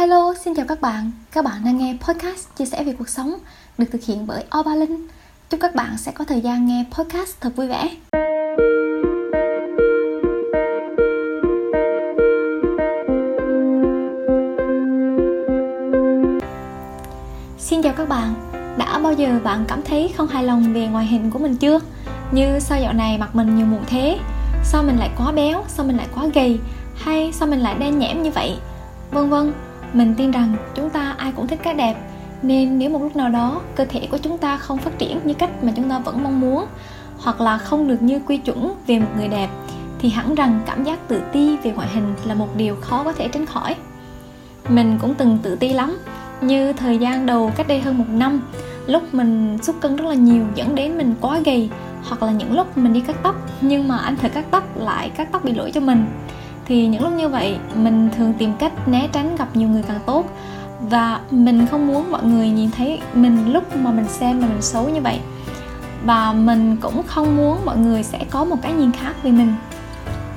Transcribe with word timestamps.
Hello, 0.00 0.34
xin 0.34 0.54
chào 0.54 0.66
các 0.66 0.80
bạn. 0.80 1.12
Các 1.32 1.44
bạn 1.44 1.64
đang 1.64 1.78
nghe 1.78 1.96
podcast 2.00 2.48
chia 2.56 2.64
sẻ 2.64 2.84
về 2.84 2.92
cuộc 2.98 3.08
sống 3.08 3.34
được 3.78 3.86
thực 3.92 4.02
hiện 4.04 4.26
bởi 4.26 4.44
Oba 4.58 4.74
Linh. 4.74 5.08
Chúc 5.50 5.60
các 5.60 5.74
bạn 5.74 5.98
sẽ 5.98 6.12
có 6.12 6.24
thời 6.24 6.40
gian 6.40 6.66
nghe 6.66 6.84
podcast 6.90 7.40
thật 7.40 7.50
vui 7.56 7.66
vẻ. 7.66 7.88
Xin 17.58 17.82
chào 17.82 17.92
các 17.96 18.08
bạn. 18.08 18.34
Đã 18.78 18.98
bao 18.98 19.12
giờ 19.12 19.40
bạn 19.44 19.64
cảm 19.68 19.82
thấy 19.82 20.12
không 20.16 20.26
hài 20.26 20.44
lòng 20.44 20.72
về 20.72 20.86
ngoại 20.86 21.06
hình 21.06 21.30
của 21.30 21.38
mình 21.38 21.56
chưa? 21.56 21.80
Như 22.32 22.58
sao 22.60 22.80
dạo 22.80 22.92
này 22.92 23.18
mặt 23.18 23.34
mình 23.34 23.56
nhiều 23.56 23.66
mụn 23.66 23.80
thế? 23.86 24.18
Sao 24.64 24.82
mình 24.82 24.96
lại 24.98 25.10
quá 25.18 25.32
béo? 25.32 25.64
Sao 25.68 25.86
mình 25.86 25.96
lại 25.96 26.06
quá 26.14 26.26
gầy? 26.34 26.58
Hay 26.96 27.32
sao 27.32 27.48
mình 27.48 27.60
lại 27.60 27.76
đen 27.78 27.98
nhẽm 27.98 28.22
như 28.22 28.30
vậy? 28.30 28.56
Vân 29.10 29.30
vân 29.30 29.52
mình 29.92 30.14
tin 30.14 30.30
rằng 30.30 30.56
chúng 30.74 30.90
ta 30.90 31.14
ai 31.18 31.32
cũng 31.36 31.46
thích 31.46 31.60
cái 31.62 31.74
đẹp. 31.74 31.96
Nên 32.42 32.78
nếu 32.78 32.90
một 32.90 33.02
lúc 33.02 33.16
nào 33.16 33.28
đó 33.28 33.60
cơ 33.74 33.84
thể 33.84 34.08
của 34.10 34.18
chúng 34.18 34.38
ta 34.38 34.56
không 34.56 34.78
phát 34.78 34.98
triển 34.98 35.18
như 35.24 35.34
cách 35.34 35.64
mà 35.64 35.72
chúng 35.76 35.90
ta 35.90 35.98
vẫn 35.98 36.22
mong 36.22 36.40
muốn, 36.40 36.64
hoặc 37.18 37.40
là 37.40 37.58
không 37.58 37.88
được 37.88 38.02
như 38.02 38.20
quy 38.26 38.36
chuẩn 38.36 38.74
về 38.86 38.98
một 38.98 39.08
người 39.16 39.28
đẹp, 39.28 39.48
thì 39.98 40.08
hẳn 40.08 40.34
rằng 40.34 40.60
cảm 40.66 40.84
giác 40.84 41.08
tự 41.08 41.20
ti 41.32 41.56
về 41.56 41.72
ngoại 41.72 41.88
hình 41.94 42.14
là 42.24 42.34
một 42.34 42.56
điều 42.56 42.76
khó 42.80 43.04
có 43.04 43.12
thể 43.12 43.28
tránh 43.28 43.46
khỏi. 43.46 43.74
Mình 44.68 44.98
cũng 45.00 45.14
từng 45.14 45.38
tự 45.42 45.56
ti 45.56 45.72
lắm, 45.72 45.98
như 46.40 46.72
thời 46.72 46.98
gian 46.98 47.26
đầu 47.26 47.52
cách 47.56 47.68
đây 47.68 47.80
hơn 47.80 47.98
một 47.98 48.08
năm, 48.08 48.40
lúc 48.86 49.14
mình 49.14 49.58
sút 49.62 49.76
cân 49.80 49.96
rất 49.96 50.04
là 50.08 50.14
nhiều 50.14 50.44
dẫn 50.54 50.74
đến 50.74 50.98
mình 50.98 51.14
quá 51.20 51.40
gầy, 51.44 51.70
hoặc 52.08 52.22
là 52.22 52.32
những 52.32 52.56
lúc 52.56 52.78
mình 52.78 52.92
đi 52.92 53.00
cắt 53.00 53.16
tóc, 53.22 53.34
nhưng 53.60 53.88
mà 53.88 53.96
anh 53.96 54.16
thợ 54.16 54.28
cắt 54.28 54.44
tóc 54.50 54.76
lại, 54.76 55.10
cắt 55.10 55.28
tóc 55.32 55.44
bị 55.44 55.52
lỗi 55.52 55.70
cho 55.74 55.80
mình 55.80 56.04
thì 56.70 56.86
những 56.86 57.02
lúc 57.02 57.12
như 57.12 57.28
vậy, 57.28 57.58
mình 57.74 58.10
thường 58.16 58.34
tìm 58.38 58.52
cách 58.58 58.88
né 58.88 59.08
tránh 59.12 59.36
gặp 59.36 59.56
nhiều 59.56 59.68
người 59.68 59.82
càng 59.88 60.00
tốt. 60.06 60.26
Và 60.80 61.20
mình 61.30 61.66
không 61.66 61.86
muốn 61.86 62.10
mọi 62.10 62.24
người 62.24 62.50
nhìn 62.50 62.70
thấy 62.70 63.00
mình 63.14 63.52
lúc 63.52 63.76
mà 63.76 63.90
mình 63.90 64.08
xem 64.08 64.40
là 64.40 64.46
mình 64.46 64.62
xấu 64.62 64.88
như 64.88 65.00
vậy. 65.00 65.20
Và 66.04 66.32
mình 66.32 66.76
cũng 66.76 67.02
không 67.06 67.36
muốn 67.36 67.58
mọi 67.64 67.78
người 67.78 68.02
sẽ 68.02 68.24
có 68.30 68.44
một 68.44 68.56
cái 68.62 68.72
nhìn 68.72 68.92
khác 68.92 69.12
về 69.22 69.30
mình. 69.30 69.54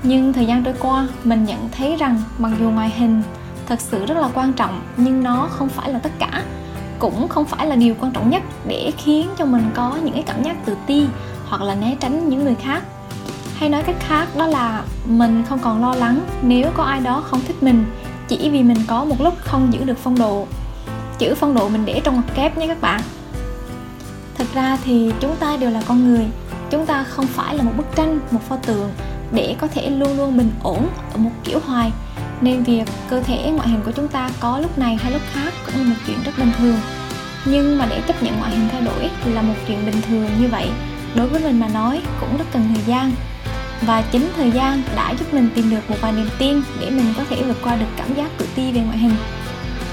Nhưng 0.03 0.33
thời 0.33 0.45
gian 0.45 0.63
trôi 0.63 0.73
qua, 0.79 1.07
mình 1.23 1.45
nhận 1.45 1.69
thấy 1.71 1.95
rằng 1.95 2.21
mặc 2.37 2.51
dù 2.59 2.69
ngoại 2.69 2.89
hình 2.97 3.21
thật 3.65 3.81
sự 3.81 4.05
rất 4.05 4.17
là 4.17 4.29
quan 4.33 4.53
trọng, 4.53 4.81
nhưng 4.97 5.23
nó 5.23 5.47
không 5.51 5.69
phải 5.69 5.89
là 5.89 5.99
tất 5.99 6.11
cả. 6.19 6.43
Cũng 6.99 7.27
không 7.27 7.45
phải 7.45 7.67
là 7.67 7.75
điều 7.75 7.95
quan 7.99 8.11
trọng 8.11 8.29
nhất 8.29 8.43
để 8.67 8.91
khiến 8.97 9.27
cho 9.37 9.45
mình 9.45 9.63
có 9.73 9.97
những 10.03 10.13
cái 10.13 10.23
cảm 10.23 10.43
giác 10.43 10.65
tự 10.65 10.77
ti 10.85 11.05
hoặc 11.45 11.61
là 11.61 11.75
né 11.75 11.95
tránh 11.99 12.29
những 12.29 12.43
người 12.43 12.55
khác 12.55 12.83
hay 13.63 13.69
nói 13.69 13.83
cách 13.83 13.95
khác, 13.99 14.27
đó 14.37 14.47
là 14.47 14.83
mình 15.05 15.43
không 15.49 15.59
còn 15.59 15.81
lo 15.81 15.95
lắng 15.95 16.19
nếu 16.41 16.71
có 16.73 16.83
ai 16.83 16.99
đó 16.99 17.23
không 17.25 17.41
thích 17.47 17.63
mình, 17.63 17.85
chỉ 18.27 18.49
vì 18.49 18.63
mình 18.63 18.77
có 18.87 19.05
một 19.05 19.21
lúc 19.21 19.33
không 19.39 19.73
giữ 19.73 19.83
được 19.83 19.97
phong 20.03 20.19
độ. 20.19 20.47
Chữ 21.19 21.35
phong 21.35 21.55
độ 21.55 21.69
mình 21.69 21.85
để 21.85 22.01
trong 22.03 22.13
ngoặc 22.13 22.35
kép 22.35 22.57
nhé 22.57 22.67
các 22.67 22.81
bạn. 22.81 23.01
Thật 24.37 24.45
ra 24.53 24.77
thì 24.83 25.11
chúng 25.19 25.35
ta 25.35 25.57
đều 25.57 25.69
là 25.69 25.81
con 25.87 26.07
người, 26.07 26.25
chúng 26.69 26.85
ta 26.85 27.03
không 27.03 27.27
phải 27.27 27.55
là 27.55 27.63
một 27.63 27.71
bức 27.77 27.95
tranh, 27.95 28.19
một 28.31 28.39
pho 28.49 28.55
tượng 28.55 28.89
để 29.31 29.55
có 29.59 29.67
thể 29.67 29.89
luôn 29.89 30.17
luôn 30.17 30.37
bình 30.37 30.51
ổn 30.63 30.87
ở 31.13 31.17
một 31.17 31.31
kiểu 31.43 31.59
hoài. 31.65 31.91
Nên 32.41 32.63
việc 32.63 32.83
cơ 33.09 33.21
thể 33.21 33.51
ngoại 33.55 33.67
hình 33.67 33.81
của 33.85 33.91
chúng 33.91 34.07
ta 34.07 34.29
có 34.39 34.59
lúc 34.59 34.77
này 34.77 34.97
hay 35.01 35.11
lúc 35.11 35.21
khác 35.33 35.53
cũng 35.65 35.75
là 35.75 35.83
một 35.83 35.95
chuyện 36.07 36.17
rất 36.25 36.31
bình 36.37 36.51
thường. 36.57 36.75
Nhưng 37.45 37.77
mà 37.77 37.85
để 37.89 38.01
chấp 38.07 38.23
nhận 38.23 38.39
ngoại 38.39 38.51
hình 38.51 38.69
thay 38.71 38.81
đổi 38.81 39.09
là 39.33 39.41
một 39.41 39.55
chuyện 39.67 39.85
bình 39.85 40.01
thường 40.07 40.29
như 40.39 40.47
vậy, 40.47 40.69
đối 41.15 41.27
với 41.27 41.41
mình 41.41 41.59
mà 41.59 41.67
nói 41.67 42.01
cũng 42.19 42.37
rất 42.37 42.45
cần 42.53 42.63
thời 42.73 42.83
gian 42.83 43.11
và 43.85 44.03
chính 44.11 44.29
thời 44.35 44.51
gian 44.51 44.81
đã 44.95 45.15
giúp 45.19 45.33
mình 45.33 45.49
tìm 45.55 45.69
được 45.69 45.89
một 45.89 45.95
vài 46.01 46.11
niềm 46.11 46.29
tin 46.39 46.61
để 46.79 46.89
mình 46.89 47.13
có 47.17 47.23
thể 47.29 47.43
vượt 47.43 47.57
qua 47.63 47.75
được 47.75 47.85
cảm 47.97 48.13
giác 48.13 48.31
tự 48.37 48.47
ti 48.55 48.71
về 48.71 48.81
ngoại 48.81 48.97
hình. 48.97 49.15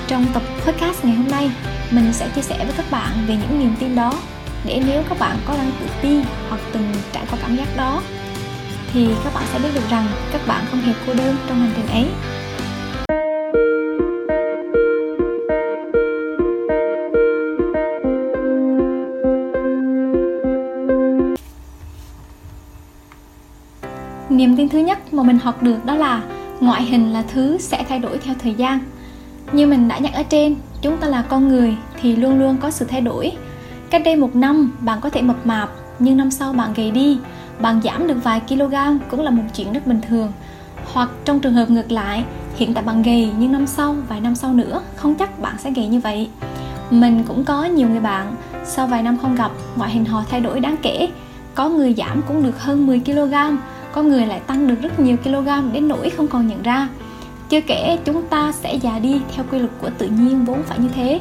Trong 0.07 0.27
tập 0.35 0.43
podcast 0.67 1.05
ngày 1.05 1.17
hôm 1.17 1.29
nay, 1.31 1.51
mình 1.91 2.13
sẽ 2.13 2.29
chia 2.35 2.43
sẻ 2.43 2.59
với 2.59 2.75
các 2.77 2.91
bạn 2.91 3.11
về 3.27 3.37
những 3.37 3.59
niềm 3.61 3.75
tin 3.81 3.95
đó 3.95 4.13
để 4.65 4.83
nếu 4.87 5.03
các 5.09 5.19
bạn 5.19 5.37
có 5.47 5.55
đang 5.57 5.71
tự 5.81 5.87
ti 6.03 6.21
hoặc 6.49 6.61
từng 6.73 6.93
trải 7.13 7.25
qua 7.31 7.39
cảm 7.43 7.57
giác 7.57 7.77
đó, 7.77 8.03
thì 8.93 9.09
các 9.25 9.35
bạn 9.35 9.45
sẽ 9.53 9.59
biết 9.59 9.69
được 9.75 9.91
rằng 9.91 10.07
các 10.33 10.41
bạn 10.47 10.65
không 10.71 10.81
hề 10.81 10.93
cô 11.07 11.15
đơn 11.15 11.37
trong 11.49 11.61
hành 11.61 11.73
trình 11.77 11.87
ấy. 11.87 12.07
Niềm 24.41 24.57
tin 24.57 24.69
thứ 24.69 24.79
nhất 24.79 25.15
mà 25.15 25.23
mình 25.23 25.39
học 25.39 25.63
được 25.63 25.85
đó 25.85 25.95
là 25.95 26.23
ngoại 26.61 26.83
hình 26.83 27.13
là 27.13 27.23
thứ 27.33 27.59
sẽ 27.59 27.85
thay 27.89 27.99
đổi 27.99 28.19
theo 28.19 28.35
thời 28.39 28.55
gian. 28.55 28.79
Như 29.53 29.67
mình 29.67 29.89
đã 29.89 29.99
nhắc 29.99 30.15
ở 30.15 30.23
trên, 30.23 30.57
chúng 30.83 30.97
ta 30.97 31.09
là 31.09 31.23
con 31.23 31.49
người 31.49 31.77
thì 32.01 32.17
luôn 32.17 32.39
luôn 32.39 32.57
có 32.57 32.71
sự 32.71 32.85
thay 32.85 33.01
đổi. 33.01 33.33
Cách 33.91 34.03
đây 34.05 34.17
một 34.17 34.37
năm, 34.37 34.73
bạn 34.81 35.01
có 35.01 35.11
thể 35.11 35.23
mập 35.23 35.47
mạp, 35.47 35.71
nhưng 35.99 36.17
năm 36.17 36.31
sau 36.31 36.53
bạn 36.53 36.73
gầy 36.75 36.91
đi. 36.91 37.19
Bạn 37.61 37.81
giảm 37.85 38.07
được 38.07 38.25
vài 38.25 38.41
kg 38.49 38.75
cũng 39.11 39.21
là 39.21 39.31
một 39.31 39.43
chuyện 39.57 39.73
rất 39.73 39.87
bình 39.87 40.01
thường. 40.09 40.33
Hoặc 40.93 41.11
trong 41.25 41.41
trường 41.41 41.55
hợp 41.55 41.71
ngược 41.71 41.93
lại, 41.93 42.25
hiện 42.57 42.75
tại 42.75 42.85
bạn 42.85 43.03
gầy 43.03 43.31
nhưng 43.39 43.53
năm 43.53 43.67
sau, 43.67 43.97
vài 44.09 44.21
năm 44.21 44.35
sau 44.35 44.53
nữa, 44.53 44.83
không 44.97 45.15
chắc 45.15 45.41
bạn 45.41 45.55
sẽ 45.59 45.71
gầy 45.71 45.87
như 45.87 46.01
vậy. 46.01 46.31
Mình 46.91 47.25
cũng 47.29 47.45
có 47.45 47.65
nhiều 47.65 47.89
người 47.89 48.01
bạn, 48.01 48.35
sau 48.65 48.87
vài 48.87 49.03
năm 49.03 49.19
không 49.23 49.35
gặp, 49.35 49.51
ngoại 49.77 49.91
hình 49.91 50.05
họ 50.05 50.25
thay 50.31 50.41
đổi 50.41 50.61
đáng 50.61 50.77
kể. 50.83 51.09
Có 51.55 51.69
người 51.69 51.95
giảm 51.95 52.23
cũng 52.29 52.43
được 52.43 52.61
hơn 52.61 52.87
10 52.87 53.01
kg 53.01 53.35
con 53.93 54.09
người 54.09 54.27
lại 54.27 54.41
tăng 54.41 54.67
được 54.67 54.75
rất 54.83 55.01
nhiều 55.01 55.17
kg 55.17 55.73
đến 55.73 55.89
nỗi 55.89 56.11
không 56.11 56.29
còn 56.29 56.47
nhận 56.47 56.63
ra. 56.63 56.89
Chưa 57.49 57.61
kể 57.61 57.99
chúng 58.05 58.23
ta 58.23 58.53
sẽ 58.53 58.75
già 58.75 58.99
đi 58.99 59.21
theo 59.35 59.45
quy 59.51 59.59
luật 59.59 59.71
của 59.81 59.91
tự 59.99 60.07
nhiên 60.07 60.45
vốn 60.45 60.63
phải 60.63 60.79
như 60.79 60.89
thế. 60.89 61.21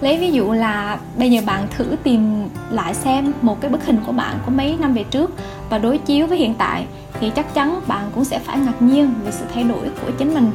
Lấy 0.00 0.18
ví 0.18 0.30
dụ 0.30 0.52
là 0.52 0.98
bây 1.18 1.30
giờ 1.30 1.40
bạn 1.46 1.66
thử 1.76 1.96
tìm 2.02 2.48
lại 2.70 2.94
xem 2.94 3.32
một 3.42 3.60
cái 3.60 3.70
bức 3.70 3.86
hình 3.86 3.98
của 4.06 4.12
bạn 4.12 4.36
của 4.44 4.50
mấy 4.50 4.76
năm 4.80 4.94
về 4.94 5.04
trước 5.04 5.30
và 5.70 5.78
đối 5.78 5.98
chiếu 5.98 6.26
với 6.26 6.38
hiện 6.38 6.54
tại 6.54 6.86
thì 7.20 7.30
chắc 7.30 7.54
chắn 7.54 7.80
bạn 7.86 8.10
cũng 8.14 8.24
sẽ 8.24 8.38
phải 8.38 8.58
ngạc 8.58 8.82
nhiên 8.82 9.14
về 9.24 9.30
sự 9.30 9.44
thay 9.54 9.64
đổi 9.64 9.90
của 10.00 10.12
chính 10.18 10.34
mình. 10.34 10.50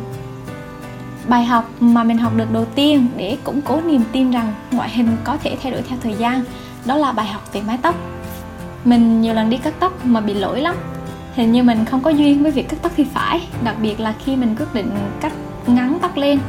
Bài 1.28 1.46
học 1.46 1.70
mà 1.80 2.04
mình 2.04 2.18
học 2.18 2.32
được 2.36 2.52
đầu 2.54 2.66
tiên 2.66 3.08
để 3.18 3.38
củng 3.44 3.62
cố 3.62 3.82
niềm 3.82 4.02
tin 4.12 4.32
rằng 4.32 4.54
ngoại 4.72 4.90
hình 4.90 5.18
có 5.24 5.38
thể 5.44 5.58
thay 5.64 5.72
đổi 5.72 5.82
theo 5.82 5.98
thời 6.04 6.14
gian, 6.14 6.44
đó 6.86 6.96
là 6.96 7.12
bài 7.12 7.28
học 7.28 7.54
về 7.54 7.62
mái 7.68 7.78
tóc. 7.82 7.96
Mình 8.86 9.22
nhiều 9.22 9.34
lần 9.34 9.50
đi 9.50 9.58
cắt 9.58 9.74
tóc 9.80 10.06
mà 10.06 10.22
bị 10.22 10.34
lỗi 10.34 10.62
lắm 10.62 10.76
hình 11.40 11.52
như 11.52 11.64
mình 11.64 11.86
không 11.86 12.02
có 12.02 12.10
duyên 12.10 12.44
với 12.44 12.52
việc 12.52 12.70
cắt 12.70 12.78
tóc 12.82 12.92
thì 12.96 13.04
phải. 13.14 13.48
Đặc 13.64 13.76
biệt 13.82 14.00
là 14.00 14.14
khi 14.26 14.36
mình 14.36 14.56
quyết 14.56 14.74
định 14.74 14.92
cắt 15.22 15.34
ngắn 15.68 15.98
tóc 16.02 16.18
lên. 16.18 16.40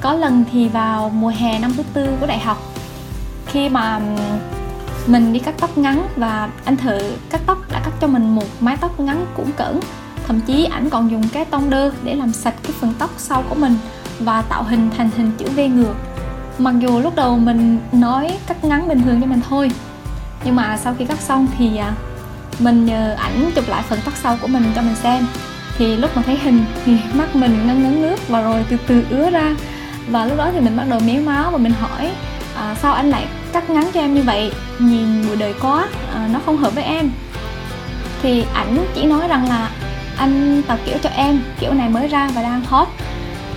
Có 0.00 0.12
lần 0.12 0.44
thì 0.52 0.68
vào 0.68 1.10
mùa 1.10 1.32
hè 1.36 1.58
năm 1.58 1.72
thứ 1.76 1.82
tư 1.92 2.08
của 2.20 2.26
đại 2.26 2.38
học 2.38 2.58
khi 3.46 3.68
mà 3.68 4.00
mình 5.06 5.32
đi 5.32 5.38
cắt 5.38 5.54
tóc 5.60 5.78
ngắn 5.78 6.06
và 6.16 6.48
anh 6.64 6.76
thợ 6.76 6.98
cắt 7.30 7.40
tóc 7.46 7.58
đã 7.72 7.80
cắt 7.84 7.90
cho 8.00 8.06
mình 8.06 8.34
một 8.34 8.44
mái 8.60 8.76
tóc 8.76 9.00
ngắn 9.00 9.26
cũng 9.36 9.52
cẩn, 9.56 9.80
thậm 10.26 10.40
chí 10.40 10.64
ảnh 10.64 10.90
còn 10.90 11.10
dùng 11.10 11.28
cái 11.32 11.44
tông 11.44 11.70
đơ 11.70 11.90
để 12.04 12.14
làm 12.14 12.32
sạch 12.32 12.54
cái 12.62 12.72
phần 12.80 12.94
tóc 12.98 13.10
sau 13.16 13.42
của 13.48 13.54
mình 13.54 13.76
và 14.18 14.42
tạo 14.42 14.62
hình 14.62 14.90
thành 14.96 15.10
hình 15.16 15.30
chữ 15.38 15.46
V 15.56 15.58
ngược. 15.58 15.94
Mặc 16.58 16.74
dù 16.78 17.00
lúc 17.00 17.16
đầu 17.16 17.38
mình 17.38 17.78
nói 17.92 18.38
cắt 18.46 18.64
ngắn 18.64 18.88
bình 18.88 19.02
thường 19.02 19.20
cho 19.20 19.26
mình 19.26 19.40
thôi 19.48 19.70
nhưng 20.44 20.56
mà 20.56 20.76
sau 20.76 20.94
khi 20.98 21.04
cắt 21.04 21.20
xong 21.20 21.46
thì 21.58 21.76
à, 21.76 21.94
mình 22.58 22.86
nhờ 22.86 23.14
ảnh 23.18 23.50
chụp 23.54 23.68
lại 23.68 23.82
phần 23.88 23.98
tóc 24.04 24.14
sau 24.22 24.38
của 24.40 24.48
mình 24.48 24.72
cho 24.74 24.82
mình 24.82 24.94
xem. 24.94 25.26
Thì 25.78 25.96
lúc 25.96 26.16
mà 26.16 26.22
thấy 26.22 26.36
hình 26.36 26.64
thì 26.84 26.96
mắt 27.12 27.36
mình 27.36 27.66
ngấn 27.66 27.82
ngấn 27.82 28.02
nước 28.02 28.28
và 28.28 28.42
rồi 28.42 28.64
từ 28.70 28.76
từ 28.86 29.04
ứa 29.10 29.30
ra. 29.30 29.56
Và 30.08 30.24
lúc 30.24 30.38
đó 30.38 30.50
thì 30.52 30.60
mình 30.60 30.76
bắt 30.76 30.84
đầu 30.88 31.00
méo 31.00 31.22
máu 31.22 31.50
và 31.50 31.58
mình 31.58 31.72
hỏi 31.80 32.10
à, 32.56 32.74
sao 32.82 32.94
anh 32.94 33.10
lại 33.10 33.26
cắt 33.52 33.70
ngắn 33.70 33.90
cho 33.94 34.00
em 34.00 34.14
như 34.14 34.22
vậy? 34.22 34.52
Nhìn 34.78 35.26
buổi 35.26 35.36
đời 35.36 35.54
quá 35.60 35.88
à, 36.14 36.28
nó 36.32 36.40
không 36.46 36.56
hợp 36.56 36.74
với 36.74 36.84
em. 36.84 37.10
Thì 38.22 38.44
ảnh 38.54 38.86
chỉ 38.94 39.04
nói 39.04 39.28
rằng 39.28 39.48
là 39.48 39.70
anh 40.16 40.62
tạo 40.66 40.78
kiểu 40.86 40.96
cho 41.02 41.10
em 41.10 41.40
kiểu 41.60 41.72
này 41.72 41.88
mới 41.88 42.08
ra 42.08 42.28
và 42.34 42.42
đang 42.42 42.64
hot. 42.64 42.88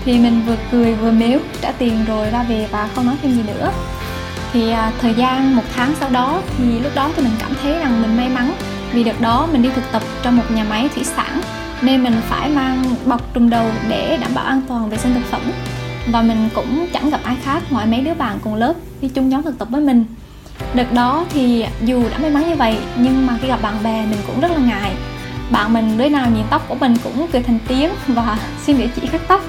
Thì 0.06 0.18
mình 0.18 0.42
vừa 0.46 0.56
cười 0.72 0.96
vừa 0.96 1.12
mếu 1.12 1.40
trả 1.62 1.72
tiền 1.72 2.06
rồi 2.08 2.30
ra 2.30 2.44
về 2.44 2.68
và 2.72 2.90
không 2.96 3.06
nói 3.06 3.16
thêm 3.22 3.34
gì 3.34 3.44
nữa. 3.48 3.72
Thì 4.54 4.72
à, 4.72 4.92
thời 5.02 5.14
gian 5.14 5.56
một 5.56 5.64
tháng 5.76 5.94
sau 6.00 6.10
đó 6.10 6.42
thì 6.58 6.80
lúc 6.80 6.96
đó 6.96 7.10
thì 7.16 7.24
mình 7.24 7.34
cảm 7.40 7.52
thấy 7.62 7.80
rằng 7.80 8.02
mình 8.02 8.18
may 8.18 8.30
mắn 8.30 8.54
vì 8.94 9.04
đợt 9.04 9.22
đó 9.22 9.48
mình 9.52 9.62
đi 9.62 9.70
thực 9.76 9.92
tập 9.92 10.02
trong 10.24 10.38
một 10.38 10.44
nhà 10.52 10.64
máy 10.64 10.90
thủy 10.96 11.04
sản 11.04 11.42
nên 11.82 12.04
mình 12.04 12.22
phải 12.30 12.50
mang 12.50 12.84
bọc 13.06 13.34
trùm 13.34 13.50
đầu 13.50 13.72
để 13.90 14.18
đảm 14.18 14.32
bảo 14.36 14.46
an 14.46 14.62
toàn 14.68 14.90
vệ 14.90 14.98
sinh 14.98 15.14
thực 15.14 15.26
phẩm. 15.26 15.42
Và 16.12 16.22
mình 16.22 16.50
cũng 16.56 16.88
chẳng 16.94 17.10
gặp 17.10 17.20
ai 17.24 17.36
khác 17.44 17.64
ngoài 17.70 17.86
mấy 17.86 18.02
đứa 18.02 18.14
bạn 18.14 18.40
cùng 18.44 18.56
lớp 18.56 18.74
đi 19.02 19.08
chung 19.08 19.30
nhóm 19.30 19.44
thực 19.44 19.60
tập 19.60 19.68
với 19.72 19.82
mình. 19.82 20.06
Đợt 20.74 20.94
đó 20.94 21.26
thì 21.30 21.66
dù 21.82 22.04
đã 22.12 22.18
may 22.18 22.32
mắn 22.32 22.50
như 22.50 22.56
vậy 22.56 22.78
nhưng 22.98 23.28
mà 23.28 23.38
khi 23.42 23.48
gặp 23.48 23.62
bạn 23.62 23.84
bè 23.84 24.06
mình 24.06 24.20
cũng 24.28 24.40
rất 24.40 24.52
là 24.52 24.58
ngại. 24.58 24.92
Bạn 25.52 25.74
mình 25.74 25.98
đứa 25.98 26.10
nào 26.10 26.28
nhìn 26.36 26.46
tóc 26.50 26.66
của 26.68 26.76
mình 26.76 26.96
cũng 27.04 27.28
cười 27.32 27.44
thành 27.44 27.60
tiếng 27.68 27.90
và 28.08 28.38
xin 28.66 28.78
địa 28.78 28.90
chỉ 28.96 29.08
cắt 29.08 29.22
tóc. 29.28 29.42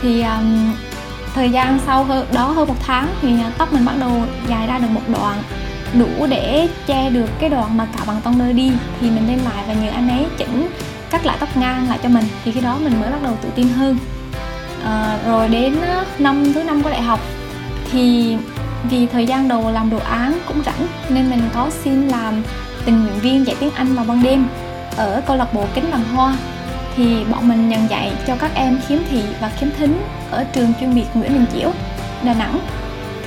Thì 0.00 0.22
um, 0.22 0.72
thời 1.34 1.50
gian 1.50 1.78
sau 1.86 2.06
đó 2.32 2.44
hơn 2.44 2.68
một 2.68 2.76
tháng 2.86 3.06
thì 3.22 3.34
tóc 3.58 3.72
mình 3.72 3.84
bắt 3.84 3.94
đầu 4.00 4.22
dài 4.48 4.66
ra 4.66 4.78
được 4.78 4.90
một 4.90 5.00
đoạn 5.08 5.36
đủ 5.98 6.26
để 6.26 6.68
che 6.86 7.10
được 7.10 7.30
cái 7.38 7.50
đoạn 7.50 7.76
mà 7.76 7.86
cả 7.96 8.04
bằng 8.06 8.20
tông 8.24 8.38
nơ 8.38 8.52
đi 8.52 8.72
thì 9.00 9.10
mình 9.10 9.28
lên 9.28 9.38
lại 9.38 9.64
và 9.68 9.74
nhờ 9.74 9.90
anh 9.90 10.08
ấy 10.08 10.26
chỉnh 10.38 10.68
cắt 11.10 11.26
lại 11.26 11.36
tóc 11.40 11.56
ngang 11.56 11.88
lại 11.88 11.98
cho 12.02 12.08
mình. 12.08 12.24
Thì 12.44 12.52
khi 12.52 12.60
đó 12.60 12.78
mình 12.84 13.00
mới 13.00 13.10
bắt 13.10 13.22
đầu 13.22 13.36
tự 13.42 13.48
tin 13.54 13.68
hơn. 13.68 13.98
À, 14.84 15.18
rồi 15.26 15.48
đến 15.48 15.80
ờ, 15.80 16.04
năm 16.18 16.52
thứ 16.52 16.62
năm 16.62 16.82
của 16.82 16.90
đại 16.90 17.02
học 17.02 17.20
thì 17.92 18.36
vì 18.90 19.06
thời 19.06 19.26
gian 19.26 19.48
đầu 19.48 19.70
làm 19.70 19.90
đồ 19.90 19.98
án 19.98 20.38
cũng 20.48 20.62
rảnh 20.66 20.86
nên 21.08 21.30
mình 21.30 21.42
có 21.54 21.70
xin 21.84 22.08
làm 22.08 22.42
tình 22.84 23.02
nguyện 23.02 23.18
viên 23.20 23.46
dạy 23.46 23.56
tiếng 23.60 23.70
Anh 23.70 23.94
vào 23.94 24.04
ban 24.04 24.22
đêm 24.22 24.46
ở 24.96 25.22
câu 25.26 25.36
lạc 25.36 25.54
bộ 25.54 25.66
kính 25.74 25.84
bằng 25.90 26.04
hoa. 26.04 26.36
Thì 26.96 27.24
bọn 27.24 27.48
mình 27.48 27.68
nhận 27.68 27.90
dạy 27.90 28.12
cho 28.26 28.36
các 28.36 28.50
em 28.54 28.78
khiếm 28.88 28.98
thị 29.10 29.22
và 29.40 29.50
khiếm 29.58 29.68
thính 29.78 30.02
ở 30.30 30.44
trường 30.44 30.72
chuyên 30.80 30.94
biệt 30.94 31.06
Nguyễn 31.14 31.32
Đình 31.32 31.44
Chiểu, 31.54 31.70
Đà 32.24 32.34
Nẵng. 32.34 32.58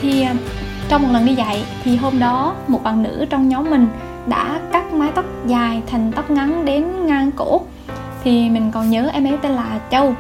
Thì 0.02 0.22
ờ, 0.22 0.34
trong 0.90 1.02
một 1.02 1.10
lần 1.12 1.26
đi 1.26 1.36
dạy 1.36 1.64
thì 1.84 1.96
hôm 1.96 2.20
đó 2.20 2.56
một 2.68 2.84
bạn 2.84 3.04
nữ 3.04 3.26
trong 3.30 3.50
nhóm 3.50 3.70
mình 3.70 3.88
đã 4.28 4.60
cắt 4.72 4.94
mái 4.94 5.12
tóc 5.16 5.26
dài 5.46 5.82
thành 5.88 6.12
tóc 6.12 6.32
ngắn 6.32 6.66
đến 6.66 7.06
ngang 7.06 7.32
cổ. 7.32 7.62
Thì 8.24 8.50
mình 8.50 8.72
còn 8.72 8.90
nhớ 8.90 9.10
em 9.14 9.28
ấy 9.28 9.38
tên 9.42 9.52
là 9.52 9.80
Châu. 9.92 10.16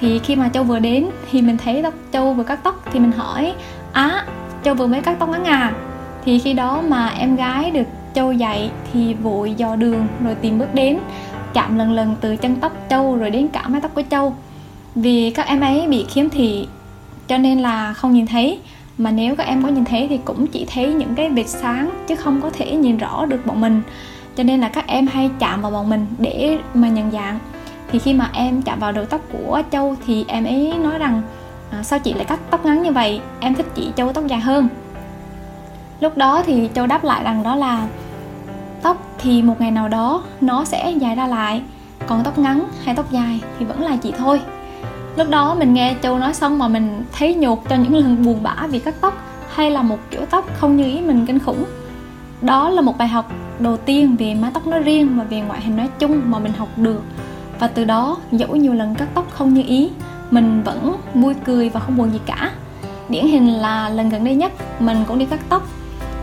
Thì 0.00 0.18
khi 0.18 0.36
mà 0.36 0.48
Châu 0.48 0.64
vừa 0.64 0.78
đến 0.78 1.06
thì 1.30 1.42
mình 1.42 1.56
thấy 1.58 1.82
tóc 1.82 1.94
Châu 2.12 2.34
vừa 2.34 2.44
cắt 2.44 2.60
tóc 2.62 2.84
thì 2.92 3.00
mình 3.00 3.12
hỏi, 3.12 3.54
á, 3.92 4.24
Châu 4.64 4.74
vừa 4.74 4.86
mới 4.86 5.02
cắt 5.02 5.16
tóc 5.18 5.28
ngắn 5.28 5.44
à? 5.44 5.72
Thì 6.24 6.38
khi 6.38 6.52
đó 6.52 6.82
mà 6.88 7.08
em 7.08 7.36
gái 7.36 7.70
được 7.70 7.86
Châu 8.14 8.32
dạy 8.32 8.70
thì 8.92 9.14
vội 9.14 9.54
dò 9.56 9.76
đường 9.76 10.06
rồi 10.24 10.34
tìm 10.34 10.58
bước 10.58 10.74
đến, 10.74 10.98
chạm 11.54 11.78
lần 11.78 11.92
lần 11.92 12.14
từ 12.20 12.36
chân 12.36 12.56
tóc 12.56 12.72
Châu 12.90 13.16
rồi 13.16 13.30
đến 13.30 13.48
cả 13.48 13.68
mái 13.68 13.80
tóc 13.80 13.94
của 13.94 14.02
Châu. 14.10 14.34
Vì 14.94 15.30
các 15.30 15.46
em 15.46 15.60
ấy 15.60 15.86
bị 15.88 16.04
khiếm 16.08 16.28
thị, 16.28 16.68
cho 17.28 17.38
nên 17.38 17.58
là 17.58 17.92
không 17.92 18.12
nhìn 18.12 18.26
thấy 18.26 18.58
mà 18.98 19.10
nếu 19.10 19.36
các 19.36 19.46
em 19.46 19.62
có 19.62 19.68
nhìn 19.68 19.84
thấy 19.84 20.06
thì 20.08 20.20
cũng 20.24 20.46
chỉ 20.46 20.66
thấy 20.74 20.94
những 20.94 21.14
cái 21.14 21.28
vệt 21.28 21.48
sáng 21.48 21.90
chứ 22.06 22.16
không 22.16 22.40
có 22.40 22.50
thể 22.50 22.76
nhìn 22.76 22.98
rõ 22.98 23.26
được 23.26 23.46
bọn 23.46 23.60
mình. 23.60 23.82
Cho 24.36 24.42
nên 24.44 24.60
là 24.60 24.68
các 24.68 24.86
em 24.86 25.06
hay 25.06 25.30
chạm 25.38 25.62
vào 25.62 25.70
bọn 25.70 25.90
mình 25.90 26.06
để 26.18 26.58
mà 26.74 26.88
nhận 26.88 27.10
dạng. 27.10 27.38
Thì 27.90 27.98
khi 27.98 28.14
mà 28.14 28.30
em 28.32 28.62
chạm 28.62 28.78
vào 28.78 28.92
đầu 28.92 29.04
tóc 29.04 29.20
của 29.32 29.62
châu 29.72 29.96
thì 30.06 30.24
em 30.28 30.44
ấy 30.44 30.74
nói 30.82 30.98
rằng 30.98 31.22
à, 31.70 31.82
sao 31.82 31.98
chị 31.98 32.14
lại 32.14 32.24
cắt 32.24 32.40
tóc 32.50 32.66
ngắn 32.66 32.82
như 32.82 32.92
vậy? 32.92 33.20
Em 33.40 33.54
thích 33.54 33.66
chị 33.74 33.90
châu 33.96 34.12
tóc 34.12 34.26
dài 34.26 34.40
hơn. 34.40 34.68
Lúc 36.00 36.16
đó 36.16 36.42
thì 36.46 36.68
châu 36.74 36.86
đáp 36.86 37.04
lại 37.04 37.24
rằng 37.24 37.42
đó 37.42 37.56
là 37.56 37.86
tóc 38.82 38.96
thì 39.18 39.42
một 39.42 39.60
ngày 39.60 39.70
nào 39.70 39.88
đó 39.88 40.22
nó 40.40 40.64
sẽ 40.64 40.90
dài 40.90 41.14
ra 41.14 41.26
lại 41.26 41.62
còn 42.06 42.24
tóc 42.24 42.38
ngắn 42.38 42.64
hay 42.84 42.94
tóc 42.94 43.10
dài 43.10 43.40
thì 43.58 43.64
vẫn 43.64 43.82
là 43.82 43.96
chị 43.96 44.12
thôi 44.18 44.40
lúc 45.18 45.30
đó 45.30 45.54
mình 45.54 45.74
nghe 45.74 45.96
châu 46.02 46.18
nói 46.18 46.34
xong 46.34 46.58
mà 46.58 46.68
mình 46.68 47.04
thấy 47.12 47.34
nhột 47.34 47.58
cho 47.68 47.76
những 47.76 47.96
lần 47.96 48.24
buồn 48.24 48.42
bã 48.42 48.66
vì 48.70 48.78
cắt 48.78 48.94
tóc 49.00 49.14
hay 49.54 49.70
là 49.70 49.82
một 49.82 49.98
kiểu 50.10 50.20
tóc 50.30 50.44
không 50.54 50.76
như 50.76 50.84
ý 50.84 51.00
mình 51.00 51.26
kinh 51.26 51.38
khủng. 51.38 51.64
Đó 52.42 52.70
là 52.70 52.80
một 52.80 52.98
bài 52.98 53.08
học 53.08 53.32
đầu 53.58 53.76
tiên 53.76 54.16
về 54.18 54.34
mái 54.34 54.50
tóc 54.54 54.66
nói 54.66 54.82
riêng 54.82 55.18
và 55.18 55.24
về 55.24 55.40
ngoại 55.40 55.60
hình 55.60 55.76
nói 55.76 55.88
chung 55.98 56.20
mà 56.24 56.38
mình 56.38 56.52
học 56.52 56.68
được. 56.76 57.02
Và 57.58 57.66
từ 57.66 57.84
đó 57.84 58.16
dẫu 58.32 58.56
nhiều 58.56 58.74
lần 58.74 58.94
cắt 58.94 59.08
tóc 59.14 59.26
không 59.30 59.54
như 59.54 59.62
ý 59.66 59.90
mình 60.30 60.62
vẫn 60.62 60.96
vui 61.14 61.34
cười 61.44 61.68
và 61.68 61.80
không 61.80 61.96
buồn 61.96 62.10
gì 62.12 62.20
cả. 62.26 62.50
Điển 63.08 63.26
hình 63.26 63.52
là 63.52 63.88
lần 63.88 64.08
gần 64.08 64.24
đây 64.24 64.34
nhất 64.34 64.52
mình 64.80 65.04
cũng 65.08 65.18
đi 65.18 65.24
cắt 65.24 65.40
tóc. 65.48 65.62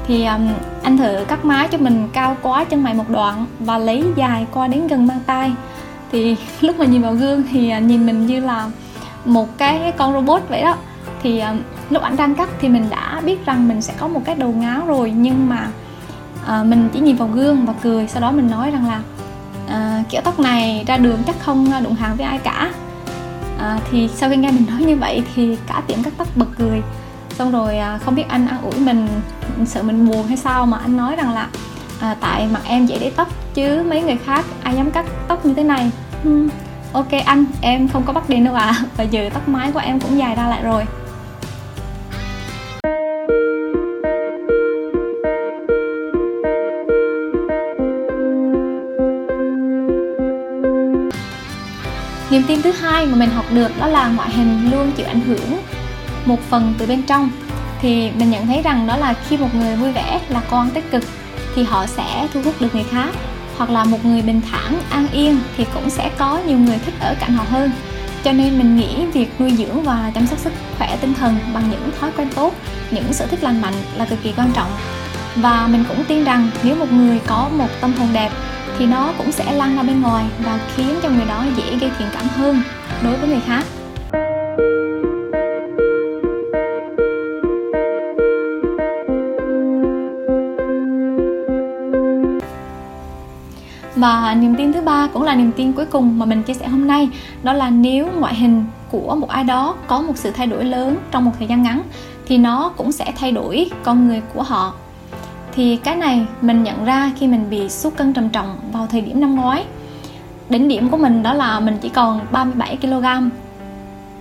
Thì 0.08 0.26
um, 0.26 0.48
anh 0.84 0.98
thử 0.98 1.26
cắt 1.28 1.46
mái 1.46 1.68
cho 1.68 1.78
mình 1.78 2.10
cao 2.14 2.38
quá 2.42 2.64
chân 2.64 2.84
mày 2.84 2.94
một 2.94 3.10
đoạn 3.10 3.46
và 3.60 3.78
lấy 3.78 4.04
dài 4.16 4.48
qua 4.52 4.68
đến 4.68 4.88
gần 4.88 5.08
mang 5.08 5.20
tay 5.26 5.52
thì 6.12 6.36
lúc 6.62 6.80
mà 6.80 6.86
nhìn 6.86 7.02
vào 7.02 7.14
gương 7.14 7.44
thì 7.52 7.70
à, 7.70 7.80
nhìn 7.80 8.06
mình 8.06 8.28
như 8.28 8.40
là 8.40 8.70
một 9.26 9.58
cái 9.58 9.94
con 9.98 10.14
robot 10.14 10.42
vậy 10.50 10.62
đó. 10.62 10.78
Thì 11.24 11.42
uh, 11.52 11.92
lúc 11.92 12.04
ảnh 12.04 12.16
đang 12.16 12.36
cắt 12.36 12.50
thì 12.60 12.70
mình 12.70 12.90
đã 12.90 13.22
biết 13.26 13.46
rằng 13.46 13.68
mình 13.68 13.82
sẽ 13.82 13.94
có 14.00 14.08
một 14.08 14.22
cái 14.26 14.36
đầu 14.36 14.52
ngáo 14.52 14.86
rồi 14.88 15.12
nhưng 15.16 15.50
mà 15.50 15.68
uh, 16.44 16.66
mình 16.66 16.90
chỉ 16.94 17.00
nhìn 17.00 17.16
vào 17.16 17.28
gương 17.28 17.66
và 17.66 17.74
cười 17.82 18.08
sau 18.08 18.22
đó 18.22 18.32
mình 18.32 18.50
nói 18.52 18.72
rằng 18.72 18.88
là 18.88 19.02
uh, 19.68 20.10
kiểu 20.10 20.22
tóc 20.24 20.40
này 20.40 20.84
ra 20.88 20.98
đường 20.98 21.20
chắc 21.28 21.36
không 21.40 21.72
đụng 21.84 21.96
hàng 21.96 22.16
với 22.16 22.26
ai 22.26 22.38
cả. 22.38 22.72
Uh, 23.56 23.82
thì 23.92 24.10
sau 24.16 24.30
khi 24.30 24.36
nghe 24.36 24.52
mình 24.52 24.66
nói 24.72 24.82
như 24.82 24.96
vậy 24.96 25.24
thì 25.36 25.58
cả 25.68 25.82
tiệm 25.88 26.04
cắt 26.04 26.14
tóc 26.18 26.28
bật 26.36 26.48
cười. 26.58 26.82
Xong 27.30 27.52
rồi 27.52 27.78
uh, 27.96 28.02
không 28.02 28.16
biết 28.16 28.26
anh 28.30 28.48
ăn 28.48 28.62
ủi 28.62 28.80
mình 28.80 29.08
sợ 29.66 29.84
mình 29.84 30.08
buồn 30.08 30.28
hay 30.28 30.38
sao 30.38 30.66
mà 30.66 30.78
anh 30.78 30.98
nói 30.98 31.16
rằng 31.16 31.34
là 31.34 31.48
uh, 31.98 32.18
tại 32.22 32.48
mặt 32.54 32.62
em 32.66 32.86
dễ 32.86 33.00
để 33.00 33.12
tóc 33.16 33.28
chứ 33.54 33.84
mấy 33.90 34.02
người 34.02 34.18
khác 34.26 34.46
ai 34.64 34.76
dám 34.76 34.92
cắt 34.92 35.06
tóc 35.28 35.46
như 35.46 35.54
thế 35.54 35.64
này. 35.64 35.92
Hmm, 36.24 36.50
ok 36.96 37.12
anh, 37.26 37.46
em 37.62 37.88
không 37.88 38.04
có 38.06 38.14
bắt 38.14 38.30
đi 38.30 38.40
đâu 38.40 38.54
à? 38.54 38.76
Và 38.98 39.04
giờ 39.04 39.30
tóc 39.34 39.48
mái 39.48 39.72
của 39.72 39.80
em 39.80 40.00
cũng 40.00 40.18
dài 40.18 40.36
ra 40.36 40.48
lại 40.48 40.62
rồi. 40.64 40.86
Niềm 52.30 52.44
tin 52.48 52.62
thứ 52.62 52.72
hai 52.72 53.06
mà 53.06 53.16
mình 53.16 53.30
học 53.30 53.46
được 53.52 53.72
đó 53.80 53.88
là 53.88 54.08
ngoại 54.08 54.30
hình 54.30 54.72
luôn 54.72 54.92
chịu 54.92 55.06
ảnh 55.06 55.22
hưởng 55.22 55.60
một 56.26 56.40
phần 56.50 56.74
từ 56.78 56.86
bên 56.86 57.02
trong. 57.02 57.30
Thì 57.82 58.12
mình 58.12 58.32
nhận 58.32 58.48
thấy 58.48 58.62
rằng 58.62 58.88
đó 58.88 58.98
là 58.98 59.14
khi 59.14 59.38
một 59.38 59.56
người 59.56 59.76
vui 59.76 59.92
vẻ 59.92 60.22
lạc 60.30 60.44
quan 60.50 60.70
tích 60.70 60.92
cực, 60.92 61.04
thì 61.56 61.64
họ 61.64 61.86
sẽ 61.86 62.28
thu 62.34 62.42
hút 62.42 62.62
được 62.62 62.76
người 62.76 62.84
khác 62.84 63.10
hoặc 63.58 63.70
là 63.70 63.84
một 63.84 64.06
người 64.06 64.22
bình 64.22 64.42
thản, 64.52 64.80
an 64.90 65.08
yên 65.12 65.40
thì 65.58 65.66
cũng 65.74 65.90
sẽ 65.90 66.12
có 66.18 66.40
nhiều 66.48 66.58
người 66.58 66.80
thích 66.86 66.94
ở 67.00 67.16
cạnh 67.20 67.34
họ 67.34 67.46
hơn. 67.50 67.72
Cho 68.24 68.32
nên 68.32 68.58
mình 68.58 68.78
nghĩ 68.78 69.06
việc 69.14 69.42
nuôi 69.42 69.52
dưỡng 69.58 69.84
và 69.84 70.12
chăm 70.16 70.28
sóc 70.28 70.40
sức 70.40 70.54
khỏe 70.78 70.98
tinh 71.02 71.14
thần 71.14 71.38
bằng 71.54 71.64
những 71.72 71.90
thói 72.00 72.12
quen 72.18 72.28
tốt, 72.36 72.54
những 72.92 73.14
sở 73.14 73.26
thích 73.26 73.44
lành 73.44 73.62
mạnh 73.62 73.74
là 73.96 74.06
cực 74.06 74.24
kỳ 74.24 74.34
quan 74.38 74.52
trọng. 74.54 74.70
Và 75.36 75.68
mình 75.68 75.84
cũng 75.90 76.04
tin 76.04 76.24
rằng 76.24 76.50
nếu 76.64 76.76
một 76.76 76.92
người 76.92 77.20
có 77.28 77.50
một 77.58 77.70
tâm 77.82 77.94
hồn 77.94 78.08
đẹp 78.14 78.32
thì 78.80 78.86
nó 78.86 79.14
cũng 79.18 79.32
sẽ 79.32 79.54
lan 79.54 79.76
ra 79.76 79.84
bên 79.84 80.02
ngoài 80.02 80.26
và 80.40 80.60
khiến 80.76 80.96
cho 81.04 81.10
người 81.10 81.26
đó 81.26 81.46
dễ 81.58 81.78
gây 81.78 81.92
thiện 82.00 82.08
cảm 82.14 82.28
hơn 82.28 82.62
đối 83.04 83.18
với 83.18 83.30
người 83.30 83.42
khác. 83.48 83.66
Và 93.96 94.36
niềm 94.40 94.56
tin 94.56 94.74
thứ 94.74 94.82
ba 94.82 95.08
cũng 95.14 95.24
là 95.24 95.36
niềm 95.36 95.52
tin 95.52 95.74
cuối 95.74 95.86
cùng 95.86 96.20
mà 96.20 96.26
mình 96.26 96.44
chia 96.44 96.54
sẻ 96.54 96.68
hôm 96.68 96.88
nay. 96.88 97.10
Đó 97.44 97.54
là 97.54 97.70
nếu 97.70 98.08
ngoại 98.20 98.36
hình 98.36 98.66
của 98.92 99.16
một 99.16 99.30
ai 99.30 99.44
đó 99.44 99.76
có 99.88 100.02
một 100.02 100.18
sự 100.18 100.32
thay 100.32 100.48
đổi 100.48 100.64
lớn 100.64 100.98
trong 101.12 101.26
một 101.26 101.32
thời 101.38 101.48
gian 101.48 101.64
ngắn, 101.64 101.82
thì 102.28 102.38
nó 102.38 102.72
cũng 102.78 102.92
sẽ 102.92 103.14
thay 103.20 103.32
đổi 103.32 103.72
con 103.84 104.08
người 104.08 104.22
của 104.34 104.44
họ. 104.44 104.74
Thì 105.54 105.78
cái 105.78 105.96
này 105.96 106.26
mình 106.42 106.64
nhận 106.64 106.86
ra 106.86 107.12
khi 107.20 107.28
mình 107.28 107.50
bị 107.50 107.70
sút 107.70 107.98
cân 107.98 108.14
trầm 108.14 108.30
trọng 108.30 108.56
vào 108.72 108.88
thời 108.88 109.02
điểm 109.02 109.22
năm 109.22 109.36
ngoái. 109.36 109.64
Đỉnh 110.50 110.68
điểm 110.68 110.90
của 110.90 110.98
mình 110.98 111.24
đó 111.24 111.34
là 111.34 111.60
mình 111.60 111.78
chỉ 111.82 111.90
còn 111.90 112.20
37 112.32 112.78
kg 112.82 113.06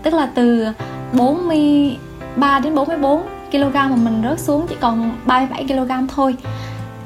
tức 0.03 0.15
là 0.15 0.27
từ 0.35 0.67
43 1.13 2.59
đến 2.59 2.75
44 2.75 3.23
kg 3.53 3.73
mà 3.73 3.97
mình 3.97 4.23
rớt 4.23 4.41
xuống 4.41 4.67
chỉ 4.69 4.77
còn 4.81 5.11
37 5.25 5.67
kg 5.69 6.07
thôi 6.15 6.37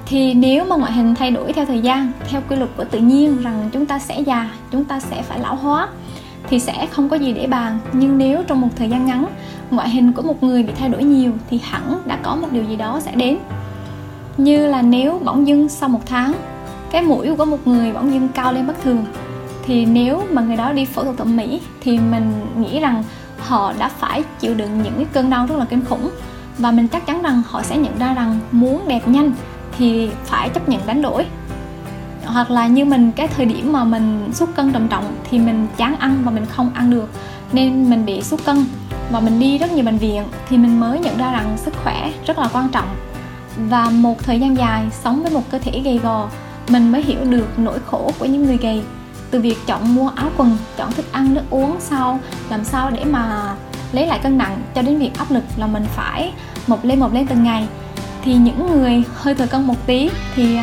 thì 0.09 0.35
nếu 0.35 0.65
mà 0.65 0.77
ngoại 0.77 0.93
hình 0.93 1.15
thay 1.15 1.31
đổi 1.31 1.53
theo 1.53 1.67
thời 1.67 1.81
gian, 1.81 2.13
theo 2.29 2.43
quy 2.49 2.57
luật 2.57 2.71
của 2.77 2.85
tự 2.85 2.99
nhiên 2.99 3.43
rằng 3.43 3.69
chúng 3.73 3.87
ta 3.87 3.99
sẽ 3.99 4.21
già, 4.21 4.51
chúng 4.71 4.85
ta 4.85 5.01
sẽ 5.01 5.23
phải 5.23 5.41
lão 5.41 5.55
hóa, 5.55 5.89
thì 6.49 6.61
sẽ 6.61 6.87
không 6.87 7.09
có 7.09 7.17
gì 7.17 7.33
để 7.33 7.47
bàn. 7.47 7.79
Nhưng 7.93 8.19
nếu 8.19 8.43
trong 8.43 8.61
một 8.61 8.69
thời 8.77 8.89
gian 8.89 9.07
ngắn, 9.07 9.27
ngoại 9.71 9.91
hình 9.91 10.13
của 10.13 10.23
một 10.23 10.43
người 10.43 10.63
bị 10.63 10.73
thay 10.79 10.89
đổi 10.89 11.05
nhiều, 11.05 11.33
thì 11.51 11.61
hẳn 11.65 12.03
đã 12.07 12.19
có 12.23 12.37
một 12.37 12.49
điều 12.51 12.65
gì 12.65 12.77
đó 12.77 13.01
sẽ 13.01 13.13
đến. 13.15 13.39
Như 14.37 14.67
là 14.67 14.83
nếu 14.83 15.21
bỗng 15.25 15.47
dưng 15.47 15.69
sau 15.69 15.89
một 15.89 16.07
tháng, 16.07 16.33
cái 16.91 17.03
mũi 17.03 17.35
của 17.37 17.45
một 17.45 17.67
người 17.67 17.93
bỗng 17.93 18.13
dưng 18.13 18.29
cao 18.29 18.53
lên 18.53 18.67
bất 18.67 18.83
thường, 18.83 19.05
thì 19.67 19.85
nếu 19.85 20.23
mà 20.31 20.43
người 20.43 20.57
đó 20.57 20.73
đi 20.73 20.85
phẫu 20.85 21.05
thuật 21.05 21.17
thẩm 21.17 21.37
mỹ, 21.37 21.61
thì 21.81 21.99
mình 21.99 22.33
nghĩ 22.59 22.81
rằng 22.81 23.05
họ 23.39 23.73
đã 23.79 23.89
phải 23.89 24.23
chịu 24.41 24.55
đựng 24.55 24.83
những 24.83 24.95
cái 24.97 25.07
cơn 25.13 25.31
đau 25.31 25.47
rất 25.47 25.59
là 25.59 25.65
kinh 25.65 25.85
khủng. 25.85 26.11
Và 26.59 26.71
mình 26.71 26.89
chắc 26.89 27.07
chắn 27.07 27.23
rằng 27.23 27.43
họ 27.47 27.63
sẽ 27.63 27.77
nhận 27.77 27.99
ra 27.99 28.15
rằng 28.15 28.39
muốn 28.53 28.89
đẹp 28.89 29.09
nhanh 29.09 29.33
thì 29.79 30.11
phải 30.25 30.49
chấp 30.49 30.69
nhận 30.69 30.87
đánh 30.87 31.03
đổi. 31.03 31.27
Hoặc 32.25 32.51
là 32.51 32.67
như 32.67 32.85
mình, 32.85 33.13
cái 33.13 33.29
thời 33.29 33.47
điểm 33.47 33.73
mà 33.73 33.85
mình 33.85 34.31
sút 34.33 34.49
cân 34.57 34.73
trầm 34.73 34.89
trọng 34.89 35.17
thì 35.31 35.39
mình 35.39 35.67
chán 35.77 35.97
ăn 35.99 36.23
và 36.25 36.31
mình 36.31 36.47
không 36.47 36.71
ăn 36.75 36.91
được, 36.91 37.11
nên 37.53 37.91
mình 37.91 38.05
bị 38.05 38.23
sút 38.23 38.45
cân 38.45 38.65
và 39.11 39.21
mình 39.21 39.41
đi 39.41 39.59
rất 39.59 39.73
nhiều 39.73 39.85
bệnh 39.85 39.99
viện 39.99 40.25
thì 40.49 40.57
mình 40.57 40.81
mới 40.81 40.99
nhận 40.99 41.19
ra 41.19 41.33
rằng 41.33 41.57
sức 41.57 41.75
khỏe 41.83 42.13
rất 42.27 42.39
là 42.39 42.49
quan 42.53 42.69
trọng. 42.69 42.89
Và 43.57 43.91
một 43.91 44.23
thời 44.23 44.41
gian 44.41 44.57
dài 44.57 44.85
sống 45.03 45.23
với 45.23 45.31
một 45.31 45.43
cơ 45.51 45.59
thể 45.59 45.81
gầy 45.85 45.99
gò, 45.99 46.29
mình 46.69 46.93
mới 46.93 47.03
hiểu 47.03 47.25
được 47.25 47.59
nỗi 47.59 47.79
khổ 47.87 48.13
của 48.19 48.25
những 48.25 48.45
người 48.45 48.57
gầy. 48.57 48.83
Từ 49.31 49.41
việc 49.41 49.59
chọn 49.67 49.95
mua 49.95 50.09
áo 50.09 50.31
quần, 50.37 50.57
chọn 50.77 50.93
thức 50.93 51.13
ăn, 51.13 51.35
nước 51.35 51.43
uống 51.51 51.77
sau 51.81 52.21
làm 52.51 52.65
sao 52.65 52.91
để 52.91 53.05
mà 53.05 53.55
lấy 53.93 54.07
lại 54.07 54.19
cân 54.23 54.39
nặng 54.39 54.63
cho 54.75 54.83
đến 54.83 54.99
việc 54.99 55.19
áp 55.19 55.31
lực 55.31 55.45
là 55.57 55.67
mình 55.67 55.85
phải 55.97 56.33
một 56.67 56.85
lên 56.85 57.01
một 57.01 57.15
lên 57.15 57.27
từng 57.27 57.43
ngày 57.43 57.69
thì 58.23 58.35
những 58.35 58.67
người 58.67 59.05
hơi 59.15 59.35
thừa 59.35 59.47
cân 59.47 59.67
một 59.67 59.87
tí 59.87 60.11
thì 60.35 60.59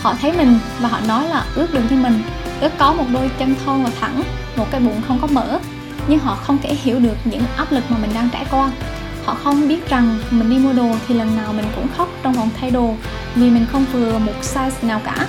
họ 0.00 0.14
thấy 0.20 0.32
mình 0.32 0.58
và 0.80 0.88
họ 0.88 1.00
nói 1.08 1.28
là 1.28 1.44
ước 1.54 1.74
đường 1.74 1.86
cho 1.90 1.96
mình, 1.96 2.22
ước 2.60 2.70
có 2.78 2.92
một 2.92 3.04
đôi 3.12 3.30
chân 3.38 3.54
thon 3.64 3.82
và 3.82 3.90
thẳng, 4.00 4.22
một 4.56 4.66
cái 4.70 4.80
bụng 4.80 5.02
không 5.08 5.18
có 5.20 5.26
mỡ. 5.26 5.58
Nhưng 6.08 6.18
họ 6.18 6.34
không 6.34 6.58
thể 6.62 6.74
hiểu 6.74 7.00
được 7.00 7.16
những 7.24 7.42
áp 7.56 7.72
lực 7.72 7.84
mà 7.88 7.98
mình 7.98 8.10
đang 8.14 8.28
trải 8.32 8.46
qua. 8.50 8.70
Họ 9.24 9.34
không 9.34 9.68
biết 9.68 9.88
rằng 9.88 10.18
mình 10.30 10.50
đi 10.50 10.58
mua 10.58 10.72
đồ 10.72 10.94
thì 11.08 11.14
lần 11.14 11.36
nào 11.36 11.52
mình 11.52 11.64
cũng 11.76 11.86
khóc 11.96 12.08
trong 12.22 12.32
vòng 12.32 12.50
thay 12.60 12.70
đồ 12.70 12.94
vì 13.34 13.50
mình 13.50 13.66
không 13.72 13.84
vừa 13.92 14.18
một 14.18 14.32
size 14.42 14.70
nào 14.88 15.00
cả. 15.04 15.26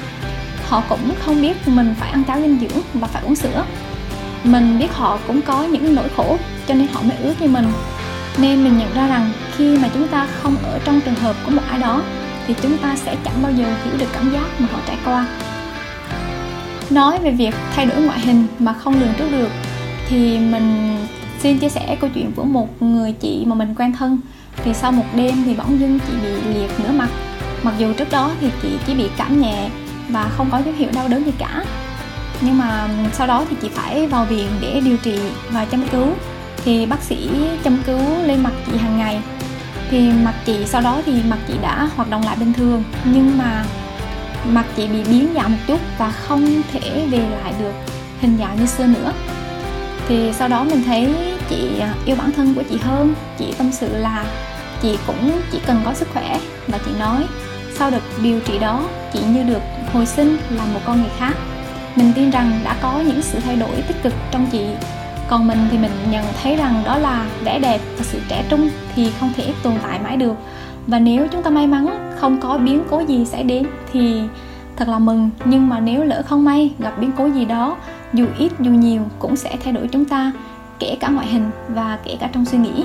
Họ 0.70 0.84
cũng 0.90 1.12
không 1.26 1.42
biết 1.42 1.68
mình 1.68 1.96
phải 2.00 2.12
ăn 2.12 2.24
cháo 2.24 2.42
dinh 2.42 2.60
dưỡng 2.60 2.82
và 2.94 3.08
phải 3.08 3.24
uống 3.24 3.36
sữa. 3.36 3.66
Mình 4.44 4.80
biết 4.80 4.94
họ 4.94 5.20
cũng 5.28 5.42
có 5.42 5.64
những 5.64 5.96
nỗi 5.96 6.10
khổ 6.16 6.38
cho 6.68 6.74
nên 6.74 6.88
họ 6.94 7.02
mới 7.02 7.18
ước 7.18 7.42
như 7.42 7.48
mình 7.48 7.68
nên 8.38 8.64
mình 8.64 8.78
nhận 8.78 8.94
ra 8.94 9.08
rằng 9.08 9.32
khi 9.58 9.78
mà 9.78 9.90
chúng 9.94 10.08
ta 10.08 10.28
không 10.42 10.56
ở 10.64 10.80
trong 10.86 11.02
trường 11.02 11.16
hợp 11.16 11.36
của 11.46 11.52
một 11.52 11.62
ai 11.70 11.80
đó, 11.80 12.02
thì 12.48 12.56
chúng 12.62 12.78
ta 12.78 12.96
sẽ 12.96 13.16
chẳng 13.26 13.42
bao 13.44 13.52
giờ 13.52 13.66
hiểu 13.86 13.94
được 13.98 14.08
cảm 14.14 14.32
giác 14.34 14.46
mà 14.60 14.68
họ 14.72 14.80
trải 14.88 14.98
qua. 15.06 15.26
Nói 16.90 17.20
về 17.24 17.32
việc 17.32 17.56
thay 17.76 17.86
đổi 17.86 18.02
ngoại 18.02 18.20
hình 18.20 18.48
mà 18.60 18.74
không 18.74 19.00
lường 19.00 19.14
trước 19.18 19.32
được, 19.32 19.50
thì 20.08 20.38
mình 20.38 20.98
xin 21.40 21.60
chia 21.60 21.70
sẻ 21.70 21.98
câu 22.02 22.10
chuyện 22.14 22.32
của 22.36 22.44
một 22.44 22.82
người 22.82 23.12
chị 23.12 23.44
mà 23.48 23.56
mình 23.56 23.76
quen 23.76 23.94
thân. 23.94 24.20
Thì 24.64 24.74
sau 24.74 24.92
một 24.92 25.06
đêm 25.16 25.44
thì 25.46 25.54
bỗng 25.54 25.80
dưng 25.80 26.00
chị 26.08 26.14
bị 26.24 26.54
liệt 26.54 26.72
nửa 26.80 26.92
mặt. 26.92 27.10
Mặc 27.64 27.74
dù 27.78 27.94
trước 27.94 28.12
đó 28.12 28.32
thì 28.42 28.50
chị 28.62 28.70
chỉ 28.88 28.94
bị 28.94 29.10
cảm 29.18 29.42
nhẹ 29.42 29.70
và 30.10 30.30
không 30.38 30.50
có 30.52 30.62
dấu 30.66 30.74
hiệu 30.78 30.90
đau 30.96 31.08
đớn 31.08 31.26
gì 31.26 31.32
cả. 31.38 31.64
Nhưng 32.42 32.58
mà 32.58 32.88
sau 33.14 33.28
đó 33.28 33.46
thì 33.50 33.56
chị 33.62 33.70
phải 33.70 34.08
vào 34.08 34.26
viện 34.26 34.48
để 34.62 34.82
điều 34.86 34.98
trị 34.98 35.20
và 35.50 35.66
chăm 35.66 35.88
cứu 35.88 36.08
thì 36.66 36.86
bác 36.86 37.04
sĩ 37.04 37.30
châm 37.64 37.78
cứu 37.86 38.00
lên 38.26 38.44
mặt 38.44 38.54
chị 38.66 38.78
hàng 38.78 38.98
ngày. 38.98 39.22
Thì 39.90 40.10
mặt 40.24 40.34
chị 40.46 40.66
sau 40.66 40.82
đó 40.82 41.02
thì 41.06 41.14
mặt 41.30 41.38
chị 41.48 41.54
đã 41.62 41.90
hoạt 41.96 42.10
động 42.10 42.24
lại 42.26 42.36
bình 42.40 42.54
thường, 42.54 42.84
nhưng 43.06 43.38
mà 43.38 43.66
mặt 44.46 44.66
chị 44.76 44.88
bị 44.88 45.04
biến 45.04 45.28
dạng 45.36 45.52
một 45.52 45.58
chút 45.68 45.80
và 45.98 46.12
không 46.12 46.62
thể 46.72 47.08
về 47.12 47.26
lại 47.44 47.54
được 47.60 47.74
hình 48.22 48.38
dạng 48.40 48.60
như 48.60 48.66
xưa 48.66 48.86
nữa. 48.86 49.14
Thì 50.08 50.34
sau 50.34 50.48
đó 50.48 50.64
mình 50.64 50.84
thấy 50.84 51.16
chị 51.50 51.80
à, 51.80 51.94
yêu 52.06 52.16
bản 52.16 52.32
thân 52.32 52.54
của 52.54 52.64
chị 52.70 52.78
hơn. 52.78 53.14
Chị 53.40 53.54
tâm 53.58 53.72
sự 53.72 53.98
là 53.98 54.26
chị 54.82 54.98
cũng 55.08 55.42
chỉ 55.52 55.60
cần 55.66 55.82
có 55.86 55.94
sức 55.94 56.08
khỏe 56.14 56.40
và 56.68 56.78
chị 56.86 56.92
nói, 57.00 57.24
sau 57.78 57.92
đợt 57.92 58.02
điều 58.22 58.40
trị 58.40 58.60
đó, 58.60 58.84
chị 59.14 59.20
như 59.28 59.44
được 59.44 59.62
hồi 59.94 60.06
sinh 60.06 60.38
là 60.50 60.66
một 60.66 60.80
con 60.86 61.02
người 61.02 61.12
khác. 61.20 61.34
Mình 61.96 62.14
tin 62.16 62.30
rằng 62.30 62.60
đã 62.64 62.76
có 62.82 63.00
những 63.06 63.22
sự 63.22 63.40
thay 63.40 63.56
đổi 63.56 63.82
tích 63.88 64.04
cực 64.04 64.14
trong 64.32 64.48
chị 64.52 64.66
còn 65.34 65.48
mình 65.48 65.68
thì 65.72 65.78
mình 65.78 65.92
nhận 66.12 66.26
thấy 66.44 66.56
rằng 66.56 66.82
đó 66.86 66.98
là 66.98 67.26
vẻ 67.44 67.60
đẹp 67.60 67.82
và 67.98 68.04
sự 68.04 68.20
trẻ 68.30 68.44
trung 68.50 68.70
thì 68.96 69.12
không 69.20 69.34
thể 69.36 69.54
tồn 69.64 69.74
tại 69.84 70.00
mãi 70.04 70.18
được. 70.18 70.34
Và 70.88 71.00
nếu 71.00 71.28
chúng 71.32 71.44
ta 71.44 71.50
may 71.50 71.68
mắn 71.68 72.14
không 72.20 72.40
có 72.42 72.58
biến 72.58 72.84
cố 72.90 73.00
gì 73.00 73.26
xảy 73.26 73.44
đến 73.44 73.68
thì 73.92 74.22
thật 74.76 74.88
là 74.88 75.00
mừng. 75.00 75.30
Nhưng 75.46 75.70
mà 75.70 75.80
nếu 75.80 76.04
lỡ 76.04 76.22
không 76.26 76.46
may 76.46 76.72
gặp 76.80 76.94
biến 77.00 77.12
cố 77.18 77.26
gì 77.26 77.46
đó, 77.46 77.76
dù 78.14 78.26
ít 78.38 78.52
dù 78.60 78.72
nhiều 78.72 79.02
cũng 79.20 79.36
sẽ 79.36 79.58
thay 79.64 79.74
đổi 79.74 79.88
chúng 79.92 80.06
ta, 80.06 80.32
kể 80.80 80.98
cả 81.00 81.10
ngoại 81.10 81.28
hình 81.28 81.52
và 81.70 81.98
kể 82.04 82.18
cả 82.20 82.30
trong 82.34 82.46
suy 82.46 82.58
nghĩ. 82.58 82.84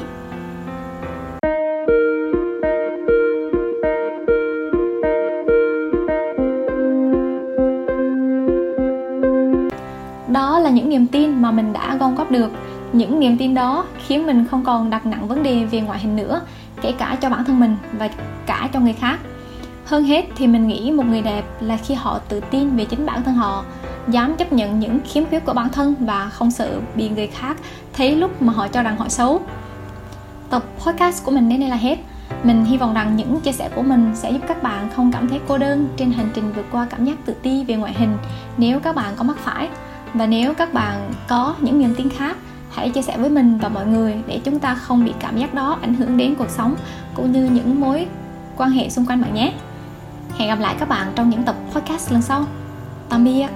Góp 12.19 12.31
được. 12.31 12.51
Những 12.93 13.21
niềm 13.21 13.39
tin 13.39 13.55
đó 13.55 13.85
khiến 14.07 14.27
mình 14.27 14.47
không 14.51 14.65
còn 14.65 14.91
đặt 14.91 15.07
nặng 15.07 15.29
vấn 15.29 15.43
đề 15.43 15.65
về 15.65 15.81
ngoại 15.81 15.99
hình 15.99 16.17
nữa, 16.17 16.41
kể 16.83 16.93
cả 16.93 17.17
cho 17.21 17.31
bản 17.31 17.45
thân 17.45 17.61
mình 17.61 17.77
và 17.99 18.11
cả 18.47 18.69
cho 18.73 18.81
người 18.81 18.93
khác. 18.93 19.19
Hơn 19.85 20.05
hết 20.05 20.25
thì 20.37 20.47
mình 20.47 20.69
nghĩ 20.69 20.91
một 20.91 21.07
người 21.07 21.23
đẹp 21.23 21.45
là 21.61 21.77
khi 21.77 21.95
họ 21.95 22.19
tự 22.29 22.41
tin 22.41 22.77
về 22.77 22.85
chính 22.85 23.07
bản 23.07 23.23
thân 23.23 23.35
họ, 23.35 23.65
dám 24.09 24.37
chấp 24.37 24.53
nhận 24.53 24.81
những 24.81 25.01
khiếm 25.09 25.25
khuyết 25.25 25.45
của 25.45 25.53
bản 25.53 25.69
thân 25.69 25.95
và 26.01 26.29
không 26.29 26.51
sợ 26.51 26.81
bị 26.95 27.09
người 27.09 27.27
khác 27.27 27.57
thấy 27.93 28.17
lúc 28.17 28.43
mà 28.43 28.53
họ 28.53 28.69
cho 28.69 28.83
rằng 28.83 28.97
họ 28.97 29.09
xấu. 29.09 29.41
Tập 30.51 30.65
podcast 30.79 31.25
của 31.25 31.31
mình 31.31 31.49
đến 31.49 31.61
đây 31.61 31.69
là 31.69 31.77
hết. 31.77 31.99
Mình 32.43 32.65
hy 32.65 32.77
vọng 32.77 32.95
rằng 32.95 33.17
những 33.17 33.41
chia 33.41 33.53
sẻ 33.53 33.69
của 33.75 33.83
mình 33.83 34.11
sẽ 34.15 34.31
giúp 34.31 34.41
các 34.49 34.63
bạn 34.63 34.89
không 34.97 35.13
cảm 35.13 35.29
thấy 35.29 35.41
cô 35.49 35.59
đơn 35.59 35.89
trên 35.97 36.13
hành 36.13 36.31
trình 36.35 36.53
vượt 36.57 36.67
qua 36.73 36.87
cảm 36.91 37.05
giác 37.05 37.17
tự 37.25 37.35
ti 37.43 37.65
về 37.65 37.75
ngoại 37.75 37.93
hình 37.93 38.17
nếu 38.57 38.81
các 38.81 38.97
bạn 38.97 39.15
có 39.17 39.25
mắc 39.25 39.37
phải 39.37 39.69
và 40.15 40.27
nếu 40.27 40.55
các 40.55 40.75
bạn 40.75 41.13
có 41.29 41.55
những 41.61 41.79
niềm 41.79 41.95
tin 41.95 42.09
khác, 42.11 42.37
hãy 42.71 42.91
chia 42.91 43.03
sẻ 43.03 43.17
với 43.19 43.31
mình 43.31 43.59
và 43.59 43.69
mọi 43.69 43.87
người 43.87 44.15
để 44.27 44.41
chúng 44.45 44.59
ta 44.59 44.75
không 44.75 45.05
bị 45.05 45.13
cảm 45.21 45.39
giác 45.39 45.55
đó 45.55 45.79
ảnh 45.83 45.95
hưởng 45.95 46.17
đến 46.17 46.35
cuộc 46.35 46.51
sống 46.51 46.77
cũng 47.15 47.33
như 47.33 47.45
những 47.45 47.81
mối 47.81 48.07
quan 48.57 48.71
hệ 48.71 48.91
xung 48.91 49.07
quanh 49.07 49.23
bạn 49.23 49.35
nhé. 49.35 49.53
Hẹn 50.39 50.49
gặp 50.49 50.59
lại 50.61 50.77
các 50.79 50.89
bạn 50.89 51.13
trong 51.15 51.31
những 51.31 51.43
tập 51.43 51.57
podcast 51.73 52.13
lần 52.13 52.23
sau. 52.23 52.45
Tạm 53.09 53.25
biệt 53.25 53.47